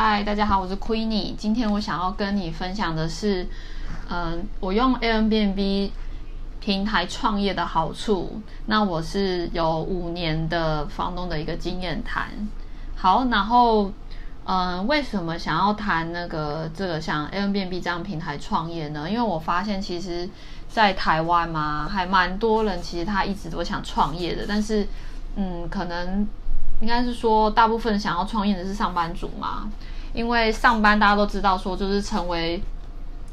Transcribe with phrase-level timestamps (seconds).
[0.00, 1.34] 嗨，大家好，我是 Queenie。
[1.34, 3.44] 今天我想要跟你分享的是，
[4.08, 5.90] 嗯，我用 Airbnb
[6.60, 8.40] 平台创业的好处。
[8.66, 12.28] 那我是有五年的房东的一个经验谈。
[12.94, 13.90] 好，然后，
[14.44, 19.10] 嗯，为什么想要谈那个这个像 Airbnb 这样平台创业呢？
[19.10, 20.30] 因为我发现其实，
[20.68, 24.86] 在台湾嘛，还蛮多人其实他一直都想创业的，但是，
[25.34, 26.24] 嗯，可能。
[26.80, 29.68] 应该是说，大部分想要创业的是上班族嘛，
[30.12, 32.62] 因为上班大家都知道，说就是成为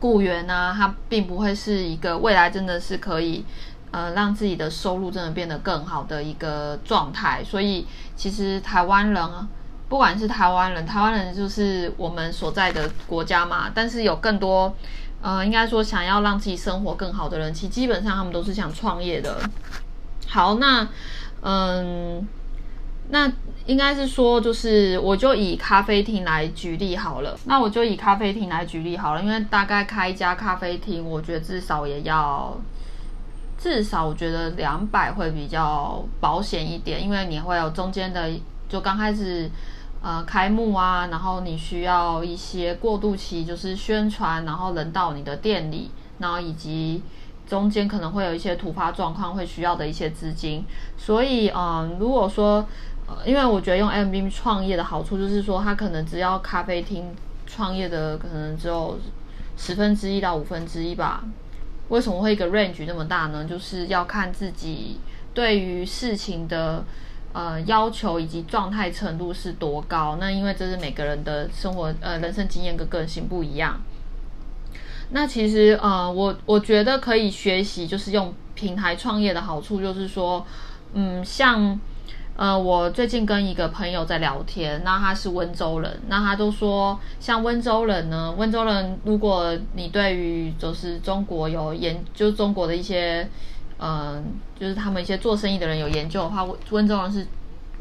[0.00, 3.44] 雇员啊，他并不会是一个未来真的是可以，
[3.90, 7.44] 呃，让自己的收入真的变得更好的一个状态。
[7.44, 9.46] 所以，其实台湾人啊，
[9.90, 14.74] 不管是台湾人，台湾人就是我们所在的国家嘛，但是有更多，
[15.20, 19.38] 呃，应该说想要让自己生活更好的人，其实基本上他们都是想创业的。
[20.26, 20.88] 好，那，
[21.42, 22.26] 嗯。
[23.08, 23.30] 那
[23.66, 27.38] 应该是说，就是我就以咖啡厅来举例好了。
[27.46, 32.56] 那我就以咖啡厅来举例好了，因为大概开一家咖啡厅，我觉得至少也要，
[33.58, 38.30] 至少我觉得两百会比较保险一点，因为你会有中间的，
[38.68, 39.50] 就刚开始
[40.00, 47.02] 呃开幕啊，然后你需要一些过渡期，就是宣传，然后人到你的店里，然后以及
[47.46, 50.64] 中间可能会有一些突发状况会需要的一些资金。
[50.96, 52.66] 所以嗯，如果说
[53.06, 57.14] 呃，因为我觉得用 M B 创业的好处就是说，它可能只要咖啡厅
[57.46, 58.98] 创业的可能只有
[59.56, 61.22] 十分之一到五分之一吧。
[61.88, 63.44] 为什么会一个 range 那么大呢？
[63.44, 64.98] 就是要看自己
[65.32, 66.84] 对于事情的
[67.32, 70.16] 呃要求以及状态程度是多高。
[70.18, 73.80] 那因为这是每个人的生活呃人生经验跟个性不一样。
[75.10, 80.44] 那其实呃我我觉得可以学习，就是用平台创业的好处，就是说
[80.94, 81.78] 嗯像。
[82.38, 93.26] 呃，我最近跟一个朋友在聊天，那他是温州人，那他都说，像温州人呢，温州人，如果你对于就是中国有研，就是中国的一些，
[93.78, 94.22] 嗯，
[94.60, 97.26] 就是他们一些做生意的人有研究的话，温州人是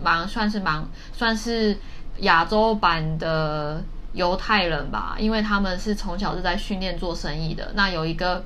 [0.00, 1.76] 蛮算是蛮算是
[2.18, 3.82] 亚洲版的
[4.14, 7.72] 犹太人吧，因为他们是从小就在训练做生意的。
[7.74, 8.42] 那有一个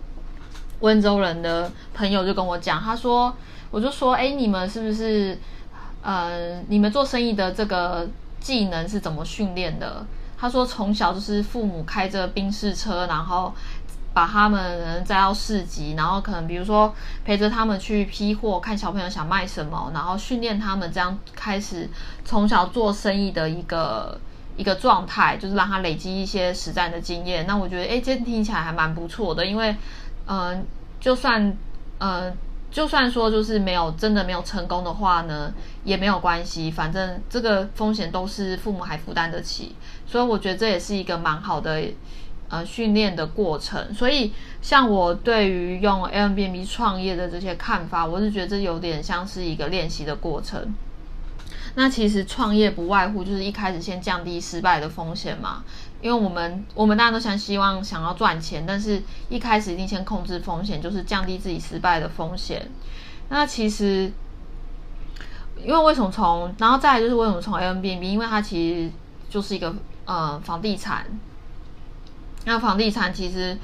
[0.80, 3.32] 温州人的朋友就跟我讲，他说，
[3.70, 5.38] 我就说，哎，你们是不是？
[6.00, 8.08] 呃，你们做生意的这个
[8.40, 10.06] 技能是怎么训练的？
[10.38, 13.52] 他说从小就是父母开着宾士车，然后
[14.14, 21.90] 把他们载到市集，然后可能比如说陪着他们去批货，看小朋友想卖什么，然后训练他们这样开始
[22.24, 24.18] 从小做生意的一个
[24.58, 27.46] 一个状态，就是让他累积一些实战的经验。
[27.46, 29.74] 那我觉得，哎，这听起来还蛮不错的，因为，
[30.26, 30.66] 嗯，
[31.00, 31.56] 就算，
[32.00, 32.36] 嗯。
[32.70, 35.50] 就算说就是没有真的没有成功的话呢，
[35.84, 39.74] 也没有关系，反正这个风险都是父母还负担得起，
[40.06, 41.82] 所以我觉得这也是一个蛮好的
[42.50, 43.94] 呃训练的过程。
[43.94, 50.74] 所以像我对于用 L B B 创业的这些看法，我是觉得这有点像是一个练习的过程。
[51.80, 55.62] 那其实创业不外乎就是一开始先降低失败的风险嘛，
[56.02, 62.68] 因为我们我们大家都想希望想要赚钱，但是一开始一定先控制风险，就是降低自己失败的风险。
[63.28, 64.10] 那其实，
[65.62, 68.90] 因为为什么从，然后再来就是为什么从 a m b n b 因为它其实
[69.30, 69.72] 就是一个
[70.04, 71.06] 呃房地产，
[72.44, 73.56] 那房地产其实。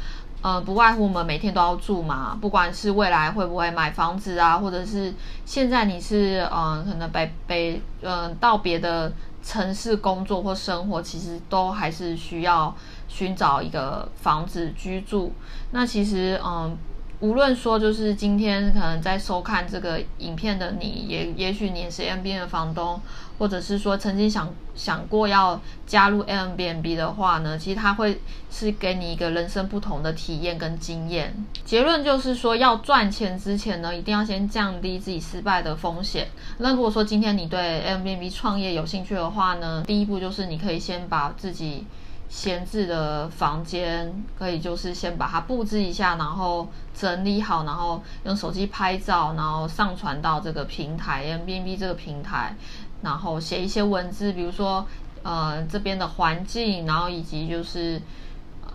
[0.45, 5.15] 呃，不外乎我们每天都要住嘛，不管是未来会不会买房子啊，或者是
[5.47, 9.11] 现在你是嗯，可能北北嗯到别的
[9.43, 12.77] 城市工作或生活，其实都还是需要
[13.09, 15.33] 寻找一个房子居住。
[15.71, 16.77] 那其实嗯。
[17.25, 23.01] 无论说就是今天可能在收看这个影片的你，也也许你是 M B N 的房东，
[23.39, 28.21] 或者是说曾经想想过要加入 M B N B 的话呢，其实它会
[28.51, 31.35] 是给你一个人生不同的体验跟经验。
[31.65, 36.29] 结论就是说，要赚钱之前呢，一定要先降低自己失败的风险。
[36.59, 41.87] 那如果说今天你对 M B N B 创业有兴趣的话呢，第一步就是你可以先把自己。
[42.29, 52.57] 闲置的房间可以就是先把它布置一下，然后整理好，然后用手机拍照，然后上传到这个平台 M B B 这个平台，
[53.03, 54.85] 然后写一些文字，比如说
[55.23, 58.03] 呃这边的环境，然后以及就是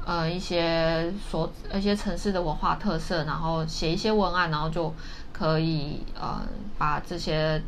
[0.06, 4.94] 呃一些所一些城市的文化特色，然后写一些文案，然后就
[5.34, 6.42] 可以呃
[6.78, 7.62] 把这些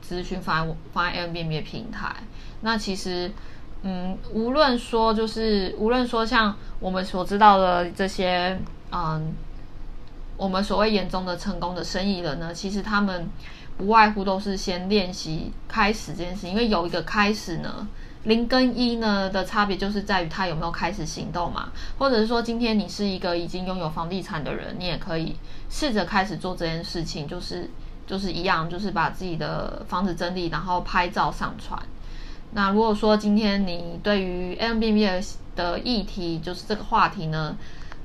[0.00, 2.16] 资讯放在放在 M B B 的平台。
[2.62, 3.30] 那其实。
[3.88, 8.58] 嗯，无论说就是无论说像我们所知道的这些，
[8.90, 9.32] 嗯，
[10.36, 13.28] 我们所谓眼中的成功的生意人呢，其实他们
[13.78, 17.86] 不外乎都是先练习开始这件事，因为有一个开始呢，
[18.24, 25.36] 零跟一呢的差别就是在于他有没有开始行动嘛，或者是说今天你是一个已经拥有房地产的人，你也可以
[25.70, 27.70] 试着开始做这件事情，就是
[28.04, 31.80] 就是一样，就是把自己的房子整理，然后拍照上传。
[32.56, 37.54] 那如果说今天你对于 M B B S 的议题，就是这个话题呢，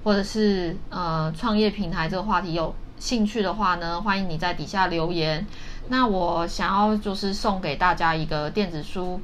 [0.04, 5.48] 或者是呃创业平台这个话题有兴趣的话呢，欢迎你在底下留言。
[5.88, 9.22] 那我想要就是送给大家一个电子书。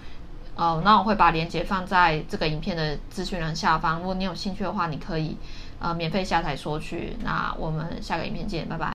[0.55, 3.99] 呃，那我会把链接放在这个影片的资讯栏下方。
[3.99, 5.35] 如果你有兴趣的话，你可以
[5.79, 7.17] 呃免费下载索取。
[7.21, 8.85] 那我们下个影片见，拜拜。